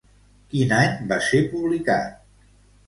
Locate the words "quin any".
0.53-0.97